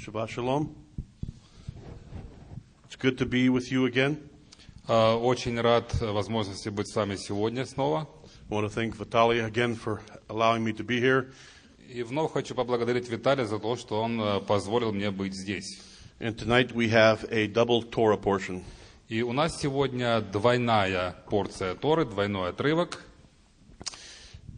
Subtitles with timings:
[0.00, 0.74] Shabbat Shalom.
[2.84, 4.18] It's good to be with you again.
[4.88, 8.08] А, Очень рад э, возможности быть с вами сегодня снова.
[8.48, 11.32] I want to thank Vitaly again for allowing me to be here.
[11.88, 15.80] И вновь хочу поблагодарить Виталия за то, что он э, позволил мне быть здесь.
[16.20, 18.62] And tonight we have a double Torah portion.
[19.08, 23.02] И у нас сегодня двойная порция Торы, двойной отрывок.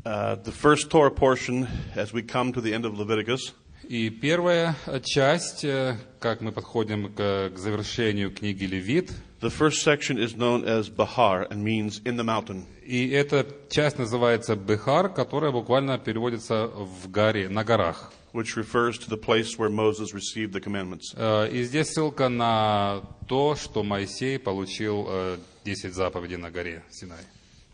[0.04, 3.52] Uh, the first Torah portion, as we come to the end of Leviticus,
[3.88, 9.84] И первая э, часть, э, как мы подходим к, к завершению книги Левит, the first
[9.84, 12.66] section is known as Bahar and means in the mountain.
[12.85, 18.12] и эта часть называется Бехар, которая буквально переводится в горе, на горах.
[18.34, 21.13] which refers to the place where Moses received the commandments.
[21.15, 27.20] Э, И здесь ссылка на то, что Моисей получил э, 10 заповедей на горе Синай.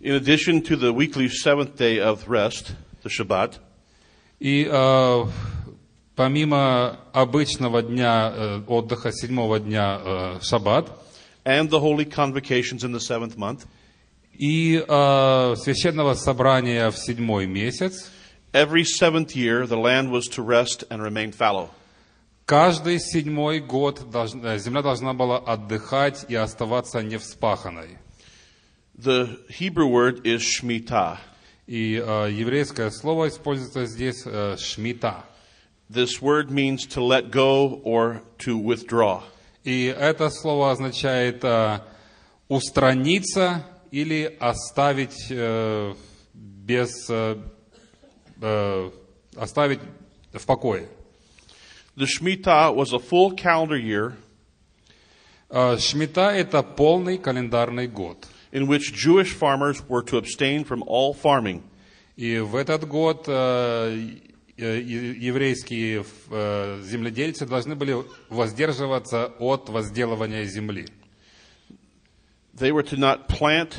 [0.01, 3.53] In addition to the weekly seventh day of rest, the Shabbat,
[4.39, 5.23] И э,
[6.19, 10.91] помимо обычного дня э, отдыха, седьмого дня э, шаббат,
[11.45, 13.65] and the holy convocations in the seventh month,
[14.33, 18.11] и э, священного собрания в седьмой месяц,
[18.51, 21.69] every seventh year the land was to rest and remain fallow.
[22.45, 27.97] каждый седьмой год э, земля должна была отдыхать и оставаться невспаханной.
[28.97, 31.17] The Hebrew word is Shemitah.
[31.65, 35.23] И э, еврейское слово используется здесь э, шмита.
[35.88, 39.22] This word means to let go or to withdraw.
[39.64, 41.80] И это слово означает э,
[42.48, 45.94] устраниться или оставить э,
[46.34, 47.36] без э,
[48.40, 48.90] э,
[49.36, 49.80] оставить
[50.32, 50.88] в покое.
[51.96, 54.14] The Shemitah was a full calendar year
[55.50, 58.26] Э, Шмита это полный календарный год.
[58.50, 61.62] in which Jewish farmers were to abstain from all farming.
[62.16, 64.27] И в этот год э, э, е-
[64.59, 67.95] еврейские э, земледельцы должны были
[68.29, 70.87] воздерживаться от возделывания земли.
[72.53, 73.77] They were to not plant,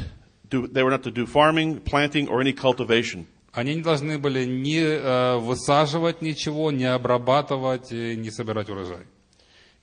[0.48, 3.26] do, they were not to do farming, planting, or any cultivation.
[3.52, 9.06] Они не должны были ни э, высаживать ничего, ни обрабатывать, э, ни собирать урожай.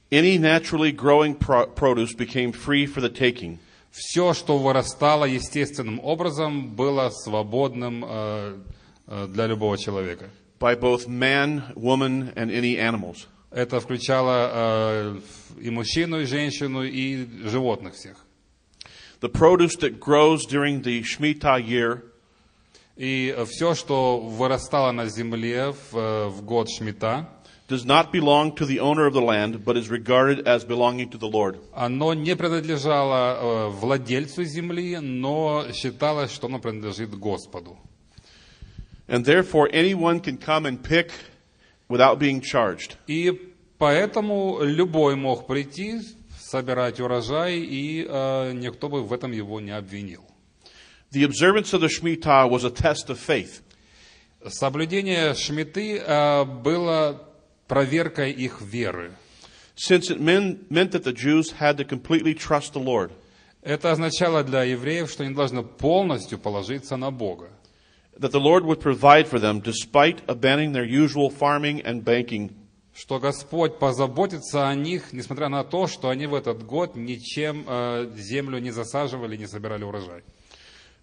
[0.10, 3.60] Any naturally growing pro- produce became free for the taking.
[3.92, 8.58] Все, что вырастало естественным образом, было свободным э,
[9.08, 10.30] э, для любого человека.
[10.60, 13.28] By both man, woman, and any animals.
[13.52, 15.20] Это включало э,
[15.62, 18.18] и мужчину, и женщину, и животных всех.
[19.22, 22.04] The produce that grows during the Shemitah year
[22.98, 27.30] И все, что вырастало на земле в, э, в год Шмита,
[27.70, 31.18] does not belong to the owner of the land, but is regarded as belonging to
[31.18, 31.60] the Lord.
[31.74, 37.78] оно не принадлежало э, владельцу земли, но считалось, что оно принадлежит Господу.
[39.08, 41.12] And therefore, anyone can come and pick
[41.88, 42.98] without being charged.
[43.08, 46.02] И поэтому любой мог прийти,
[46.40, 50.24] собирать урожай, и э, никто бы в этом его не обвинил.
[51.12, 53.62] The observance of the Shemitah was a test of faith.
[54.46, 57.22] Соблюдение Шмиты э, было
[57.68, 59.12] проверкой их веры.
[59.76, 63.12] Since it men, meant that the Jews had to completely trust the Lord.
[63.62, 67.50] Это означало для евреев, что они должны полностью положиться на Бога.
[68.20, 72.52] That the Lord would provide for them despite abandoning their usual farming and banking.
[72.94, 78.10] Что Господь позаботится о них, несмотря на то, что они в этот год ничем э,
[78.16, 80.24] землю не засаживали, не собирали урожай.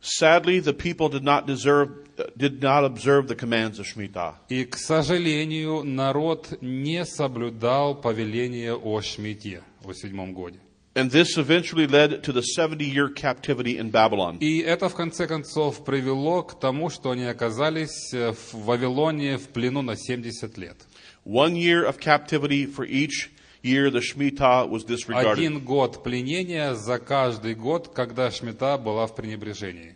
[0.04, 1.88] Sadly, the people did not deserve,
[2.36, 4.34] did not observe the commands of Shemitah.
[4.50, 10.58] И, к сожалению, народ не соблюдал повеление о Шмите, о седьмом годе.
[10.95, 14.37] And this eventually led to the 70 year captivity in Babylon.
[14.39, 19.49] И это, в конце концов, привело к тому, что они оказались э, в Вавилоне в
[19.49, 20.77] плену на 70 лет.
[21.25, 23.29] One year of captivity for each
[23.61, 25.33] year the Shemitah was disregarded.
[25.33, 29.95] Один год пленения за каждый год, когда Шмита была в пренебрежении.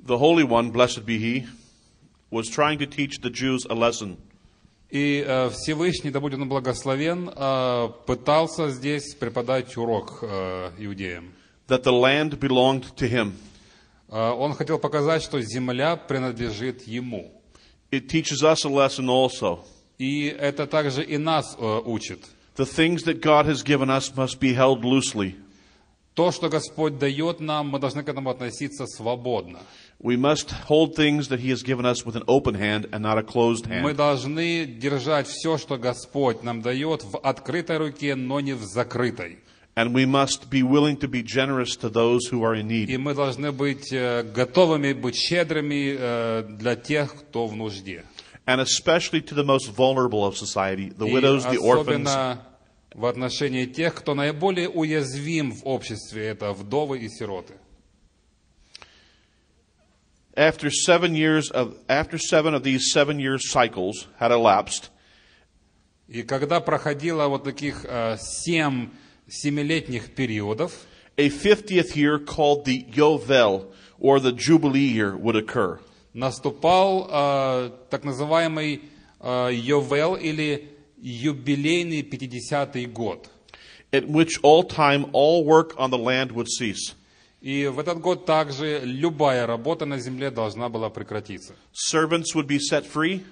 [0.00, 1.46] The Holy One, blessed be He,
[2.30, 4.16] was trying to teach the Jews a lesson.
[4.89, 11.33] И э, Всевышний, да будет он благословен, э, пытался здесь преподать урок э, иудеям.
[11.67, 13.33] that the land belonged to him.
[14.09, 17.29] Он хотел показать, что земля принадлежит ему.
[17.91, 19.59] It teaches us a lesson also.
[19.97, 22.19] И это также и нас учит.
[22.55, 25.35] The things that God has given us must be held loosely.
[26.13, 29.59] То, что Господь дает нам, мы должны к этому относиться свободно.
[30.00, 33.18] We must hold things that He has given us with an open hand and not
[33.18, 33.96] a closed Мы hand.
[33.96, 39.38] должны держать все, что Господь нам дает, в открытой руке, но не в закрытой.
[39.74, 42.98] And we must be willing to be generous to those who are in И need.
[42.98, 48.04] мы должны быть э, готовыми, быть щедрыми э, для тех, кто в нужде.
[48.44, 52.42] and especially to the most vulnerable of society, the И widows, the orphans, особенно
[52.92, 57.54] в отношении тех, кто наиболее уязвим в обществе, это вдовы и сироты.
[60.36, 64.90] After seven years of after seven of these seven year cycles had elapsed,
[66.08, 68.90] И когда проходило вот таких э, семь
[69.28, 70.72] семилетних периодов,
[71.16, 75.78] a fiftieth year called the Yovel or the Jubilee year would occur.
[76.14, 78.82] наступал э, так называемый
[79.20, 80.68] э, Йовел или
[80.98, 83.28] юбилейный 50-й год.
[83.92, 86.94] At which all time all work on the land would cease.
[87.41, 91.53] И в этот год также любая работа на земле должна была прекратиться.
[91.71, 93.23] Servants would be set free,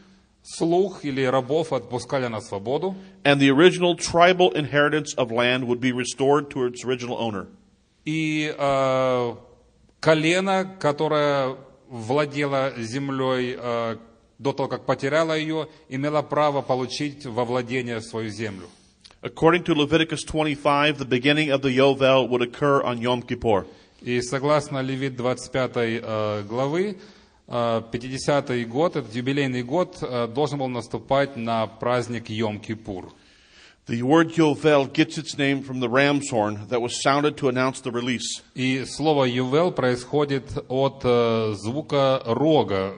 [0.44, 5.92] Слух или рабов отпускали на свободу, and the original tribal inheritance of land would be
[5.92, 7.48] restored to its original owner.
[8.06, 9.36] и э,
[10.00, 11.58] колено, которое
[11.90, 13.98] владело землей э,
[14.38, 18.68] до того, как потеряло ее, имело право получить во владение свою землю.
[19.24, 23.66] According to Leviticus 25, the beginning of the Yovel would occur on Yom Kippur.
[24.06, 27.00] И согласно Левит 25 э, главы,
[27.48, 27.52] э,
[27.92, 33.12] 50-й год, этот юбилейный год, э, должен был наступать на праздник Йом-Кипур.
[33.88, 37.82] The word Yovel gets its name from the ram's horn that was sounded to announce
[37.82, 38.44] the release.
[38.54, 42.94] И слово «ювел» происходит от э, звука рога.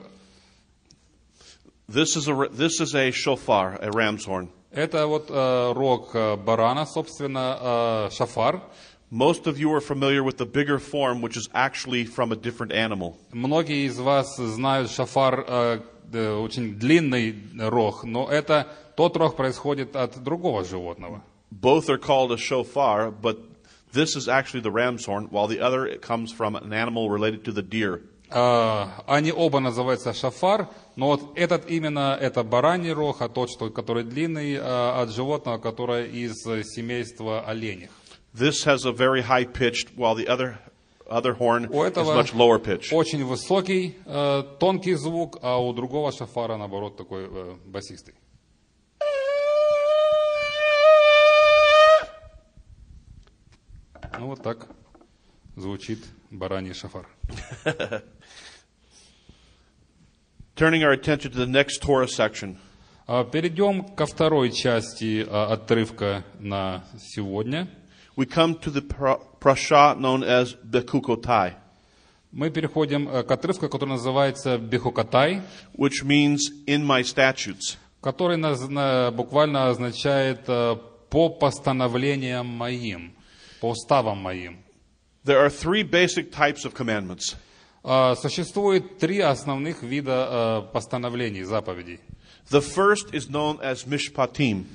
[1.88, 4.50] This is a, this is a shofar, a ram's horn.
[4.70, 8.60] Это вот э, рог э, барана, собственно, э, шафар.
[9.09, 12.71] Most of you are familiar with the bigger form, which is actually from a different
[12.71, 13.15] animal.
[13.31, 15.79] Многие из вас знают шафар, э,
[16.11, 21.21] э, очень длинный рог, но это тот рог происходит от другого животного.
[21.51, 23.37] Both are called a shofar, but
[23.93, 27.51] this is actually the ram's horn, while the other comes from an animal related to
[27.51, 28.01] the deer.
[28.31, 33.69] Э, Они оба называются шафар, но вот этот именно это бараний рог, а тот, что,
[33.69, 37.91] который длинный, э, от животного, которое из э, семейства оленях.
[38.34, 40.58] This has a very high pitched, while the other
[41.08, 42.92] other horn У is much lower pitch.
[42.92, 48.14] очень высокий, э, тонкий звук, а у другого шафара, наоборот, такой э, басистый.
[54.18, 54.68] Ну вот так
[55.56, 57.06] звучит бараний шафар.
[60.56, 62.58] Turning our attention to the next Torah section.
[63.06, 67.68] А Перейдем ко второй части а, отрывка на сегодня.
[68.17, 71.55] We come to the pra- prasha known as Bekukotai,
[72.31, 75.41] Мы переходим э, к отрывку, который называется Бехукатай,
[75.77, 77.77] which means in my statutes.
[78.01, 80.75] который наз- на- буквально означает э,
[81.09, 83.13] по постановлениям моим,
[83.61, 84.57] по уставам моим.
[85.25, 87.35] There are three basic types of commandments.
[87.83, 91.99] А, Существует три основных вида э, постановлений, заповедей.
[92.49, 94.65] The first is known as mishpatim,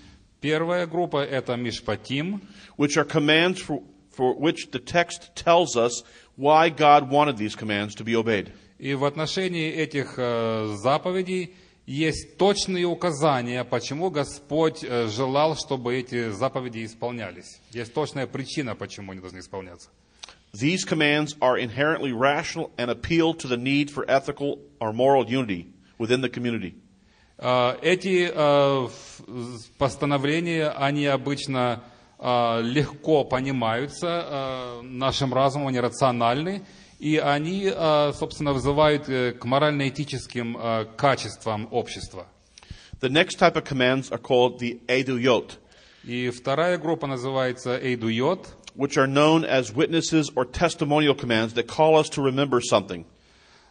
[0.44, 2.42] Первая группа– это Мишпатим,
[2.78, 3.82] which are commands for,
[4.12, 6.04] for which the text tells us
[6.36, 8.52] why God wanted these commands to be obeyed.
[8.78, 11.54] и в отношении этих э, заповедей
[11.86, 17.62] есть точные указания, почему Господь э, желал, чтобы эти заповеди исполнялись.
[17.72, 19.90] Есть точная причина, почему они должны исполняться.
[20.54, 25.68] These commands are inherently rational and appeal to the need for ethical or moral unity
[25.98, 26.76] within the community.
[27.38, 28.88] А, Эти э,
[29.78, 31.84] постановления, они обычно
[32.20, 36.66] э, легко понимаются э, нашим разумом, они рациональны,
[37.00, 40.58] и они, э, собственно, вызывают э, к морально-этическим
[40.96, 42.28] качествам общества.
[43.02, 45.58] The next type of commands are called the eduyot,
[46.06, 51.98] И вторая группа называется Эйдуйот, which are known as witnesses or testimonial commands that call
[51.98, 53.06] us to remember something.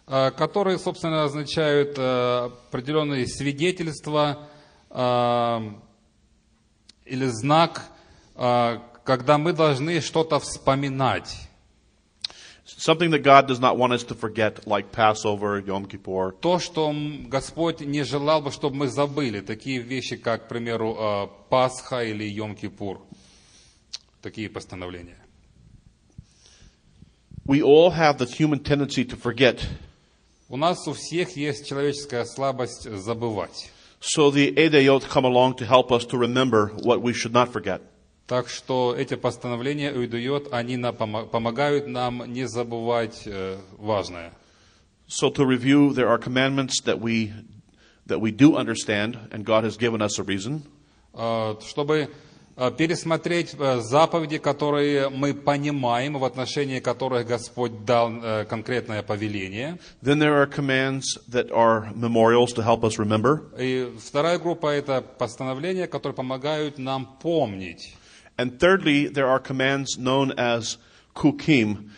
[0.06, 4.48] которые, собственно, означают определенные свидетельства
[7.04, 7.82] или знак,
[8.36, 11.48] э, когда мы должны что-то вспоминать.
[12.64, 16.32] Something that God does not want us to forget, like Passover, Yom Kippur.
[16.40, 16.92] То, что
[17.26, 19.40] Господь не желал бы, чтобы мы забыли.
[19.40, 23.00] Такие вещи, как, к примеру, э, Пасха или Йом-Кипур.
[24.20, 25.18] Такие постановления.
[27.44, 29.60] We all have the human tendency to forget.
[30.48, 33.71] У нас у всех есть человеческая слабость забывать.
[34.01, 37.81] So the eduyot come along to help us to remember what we should not forget.
[38.27, 44.33] Так что эти постановления Уйдует, они нам помо- помогают нам не забывать э, важное.
[45.07, 47.31] So to review, there are commandments that we
[48.05, 50.63] that we do understand, and God has given us a reason.
[51.13, 52.09] Э, Чтобы э,
[52.56, 59.78] пересмотреть э, заповеди, которые мы понимаем, в отношении которых Господь дал э, конкретное повеление.
[60.02, 63.42] Then there are commands that are memorials to help us remember.
[63.58, 67.94] И вторая группа– это постановления, которые помогают нам помнить.
[68.36, 70.78] And thirdly, there are commands known as
[71.14, 71.90] kukim,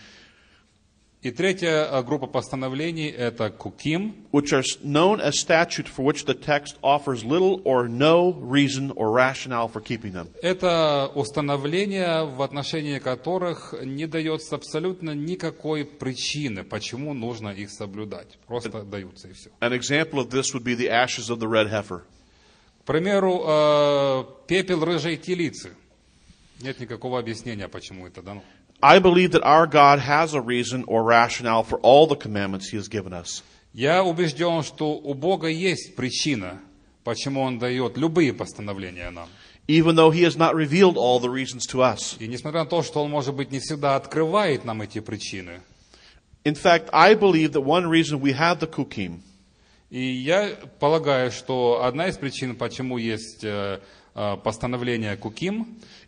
[1.25, 6.35] И третья э, группа постановлений– это куким, which are known as statutes for which the
[6.35, 10.29] text offers little or no reason or rationale for keeping them.
[10.43, 18.39] Это установления, в отношении которых не дается абсолютно никакой причины, почему нужно их соблюдать.
[18.47, 19.49] Просто даются и все.
[19.61, 22.03] An example of this would be the ashes of the red heifer.
[22.83, 25.71] К примеру, э, пепел рыжей телицы.
[26.61, 28.43] Нет никакого объяснения, почему это дано.
[28.84, 32.78] I believe that our God has a reason or rationale for all the commandments He
[32.78, 33.44] has given us.
[33.74, 36.60] Я убежден, что у Бога есть причина,
[37.04, 39.28] почему Он дает любые постановления нам.
[39.68, 42.16] even though he has not revealed all the reasons to us.
[42.20, 45.62] И несмотря на то, что Он, может быть, не всегда открывает нам эти причины,
[46.46, 49.22] In fact, I believe that one reason we have the kukim
[49.92, 55.67] И я полагаю, что одна из причин, почему есть э, э, постановление Куким,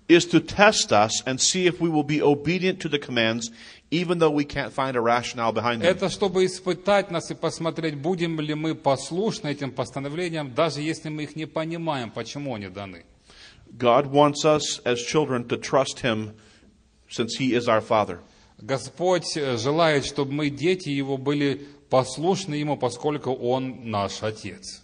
[0.08, 3.50] is to test us and see if we will be obedient to the commands
[3.90, 5.88] even though we can't find a rationale behind them.
[5.88, 11.24] это чтобы испытать нас и посмотреть, будем ли мы послушны этим постановлениям, даже если мы
[11.24, 13.04] их не понимаем, почему они даны.
[13.76, 16.34] God wants us as children to trust him
[17.08, 18.20] since he is our father.
[18.58, 24.82] Господь э, желает, чтобы мы, дети Его, были послушны Ему, поскольку Он наш Отец.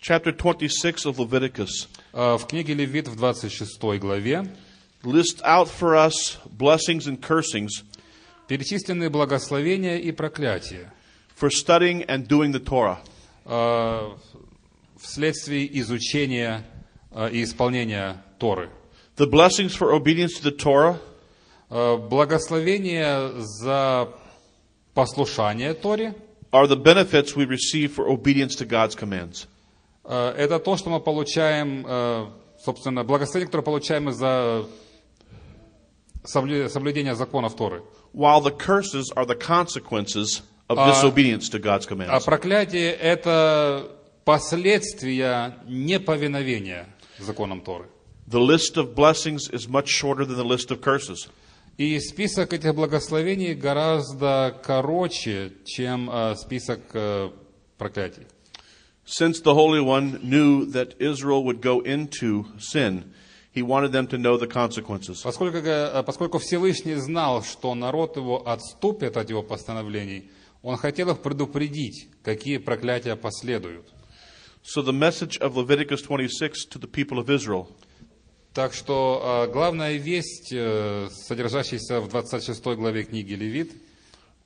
[0.00, 4.46] Chapter 26 of Leviticus Э, В книге Левит в 26 главе
[5.02, 7.82] lists out for us blessings and cursings
[8.48, 10.92] перечислены благословения и проклятия
[11.36, 12.98] for studying and doing the Torah.
[13.46, 14.10] э,
[15.00, 16.64] вследствие изучения
[17.10, 18.68] э, и исполнения Торы.
[19.16, 20.98] The blessings for obedience to the Torah
[21.70, 24.08] Э, Благословения за
[24.92, 26.14] послушание Торе
[26.52, 29.46] are the benefits we receive for obedience to God's commands.
[30.09, 32.25] Э, это то, что мы получаем, э,
[32.61, 34.65] собственно, благословение, которое получаем из-за
[36.23, 37.83] соблю- соблюдения законов Торы.
[38.13, 42.25] while the curses are the consequences of disobedience to God's А commands.
[42.25, 43.91] проклятие– это
[44.25, 46.87] последствия неповиновения
[47.19, 47.85] законам Торы.
[48.27, 51.27] The list of blessings is much shorter than the list of curses.
[51.77, 57.29] И список этих благословений гораздо короче, чем э, список э,
[57.77, 58.27] проклятий.
[59.08, 63.12] Since the Holy One knew that Israel would go into sin,
[63.52, 65.22] he wanted them to know the consequences.
[65.22, 70.30] Поскольку, э, поскольку Всевышний знал, что народ его отступит от его постановлений,
[70.62, 73.86] он хотел их предупредить, какие проклятия последуют.
[74.62, 77.68] So the message of Leviticus 26 to the people of Israel
[78.54, 83.72] Так что э, главная весть, э, содержащаяся в 26 главе книги Левит,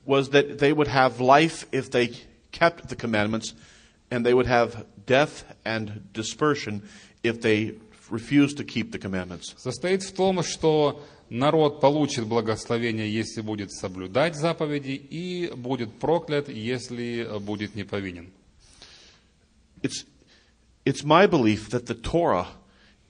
[0.03, 2.15] was that they would have life if they
[2.51, 3.53] kept the commandments,
[4.14, 6.82] and they would have death and dispersion
[7.22, 7.74] if they
[8.10, 9.54] refused to keep the commandments.
[9.56, 17.26] состоит в том, что народ получит благословение, если будет соблюдать заповеди, и будет проклят, если
[17.40, 18.30] будет неповинен.
[19.82, 20.04] It's,
[20.84, 22.46] it's my belief that the Torah,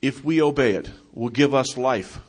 [0.00, 2.20] if we obey it, will give us life.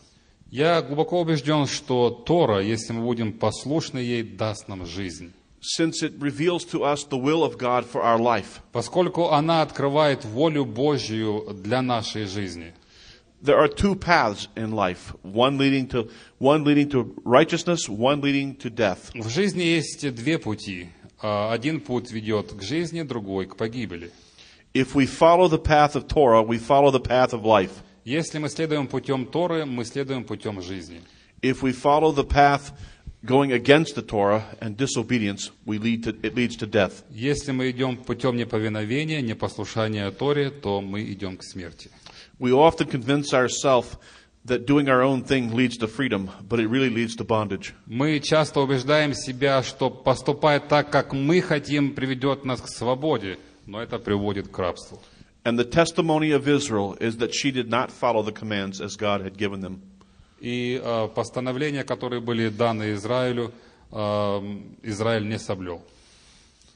[0.52, 5.34] Я глубоко убежден, что Тора, если мы будем послушны ей, даст нам жизнь.
[5.65, 8.63] since it reveals to us the will of God for our life.
[8.73, 12.73] Поскольку она открывает волю Божью для нашей жизни.
[13.43, 18.55] There are two paths in life, one leading to one leading to righteousness, one leading
[18.57, 19.11] to death.
[19.15, 20.89] В жизни есть две пути.
[21.23, 24.11] А, Один путь ведет к жизни, другой к погибели.
[24.75, 27.73] If we follow the path of Torah, we follow the path of life.
[28.05, 31.01] Если мы следуем путем Торы, мы следуем путем жизни.
[31.43, 32.73] If we follow the path
[33.25, 37.05] going against the Torah and disobedience, we lead to, it leads to death.
[37.11, 41.91] Если мы идем путем неповиновения, непослушания Торе, то мы идем к смерти.
[42.39, 43.97] We often convince ourselves
[44.47, 47.75] that doing our own thing leads to freedom, but it really leads to bondage.
[47.87, 53.83] Мы часто убеждаем себя, что поступать так, как мы хотим, приведет нас к свободе, но
[53.83, 55.01] это приводит к рабству.
[55.45, 59.23] And the testimony of Israel is that she did not follow the commands as God
[59.23, 59.83] had given them.
[60.46, 63.52] И э, постановления, которые были даны Израилю,
[63.92, 63.98] э,
[64.84, 65.82] Израиль не соблюл.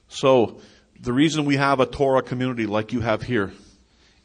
[0.10, 0.60] So,
[1.00, 3.52] the reason we have a Torah community like you have here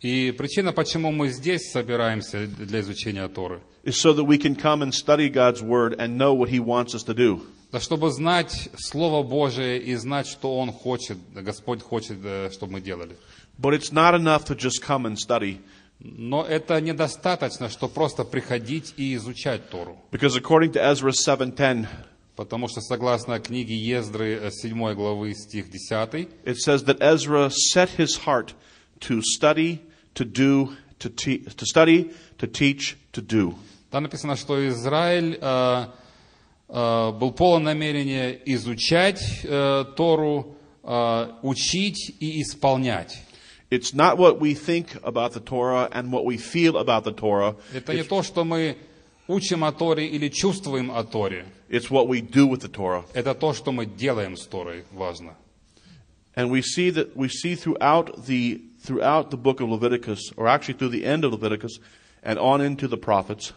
[0.01, 4.81] И причина, почему мы здесь собираемся для изучения Торы, is so that we can come
[4.81, 7.43] and study God's Word and know what He wants us to do.
[7.71, 12.81] да чтобы знать Слово Божие и знать, что Он хочет, Господь хочет, э, чтобы мы
[12.81, 13.15] делали.
[13.59, 15.61] But it's not enough to just come and study.
[16.01, 19.99] Но это недостаточно, что просто приходить и изучать Тору.
[20.11, 21.87] Because according to Ezra 7:10,
[22.37, 27.91] Потому что согласно книге Ездры э, 7 главы стих 10, it says that Ezra set
[27.97, 28.55] his heart
[29.01, 29.81] to study,
[30.15, 33.55] to do, to, te- to study, to teach, to do.
[33.91, 35.87] там написано, что Израиль э,
[36.69, 43.23] э, был полон намерения изучать э, Тору, э, учить и исполнять.
[43.74, 47.56] It's not what we think about the Torah and what we feel about the Torah.
[47.74, 48.78] Это не то, что мы
[49.28, 51.46] учим о Торе или чувствуем о Торе.
[51.70, 53.04] It's what we do with the Torah.
[53.14, 55.36] Это то, что мы делаем с Торой, важно.
[56.36, 60.74] And we see that we see throughout the throughout the book of Leviticus, or actually
[60.76, 61.80] through the end of Leviticus,
[62.24, 63.54] and on into the prophets,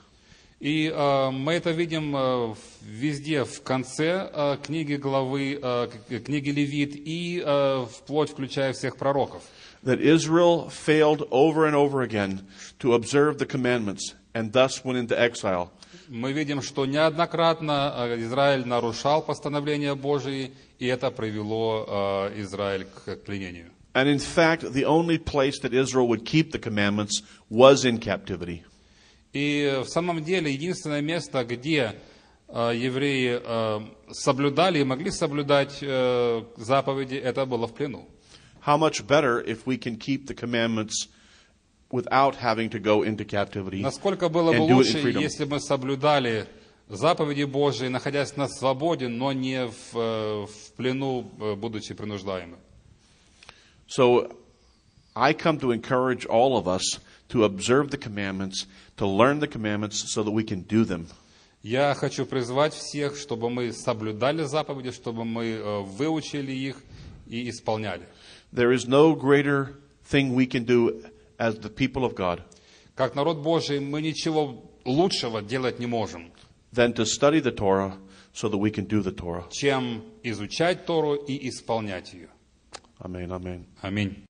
[0.60, 6.20] И э, мы это видим э, в- везде в конце э, книги главы, э, к-
[6.24, 9.42] книги Левит и э, вплоть включая всех пророков.
[9.86, 12.46] that Israel failed over and over again
[12.78, 15.70] to observe the commandments and thus went into exile.
[16.08, 23.16] Мы видим, что неоднократно э, Израиль нарушал постановления Божьи, и это привело э, Израиль к
[23.24, 23.70] пленению.
[23.94, 28.64] And in fact, the only place that Israel would keep the commandments was in captivity.
[29.32, 31.94] И в самом деле единственное место, где
[32.48, 38.08] э, евреи э, соблюдали и могли соблюдать э, заповеди, это было в плену.
[38.66, 41.08] How much better if we can keep the commandments
[41.90, 45.20] without having to go into captivity Насколько было бы and do it in лучше, freedom.
[45.20, 46.46] если бы мы соблюдали
[46.88, 52.56] заповеди Божьи, находясь на свободе, но не в, э, в плену, э, будучи принуждаемы.
[53.88, 54.36] So
[55.14, 60.12] I come to encourage all of us to observe the commandments, to learn the commandments
[60.14, 61.06] so that we can do them.
[61.62, 66.76] Я хочу призвать всех, чтобы мы соблюдали заповеди, чтобы мы э, выучили их
[67.26, 68.08] и исполняли.
[68.52, 69.74] There is no greater
[70.04, 71.02] thing we can do
[71.38, 72.42] as the people of God
[72.94, 76.30] Как народ Божий мы ничего лучшего делать не можем,
[76.72, 77.96] than to study the Torah
[78.34, 79.48] so that we can do the Torah.
[79.50, 82.28] чем изучать Тору и исполнять ее.
[83.00, 83.64] Amen, amen.
[83.80, 84.16] Аминь.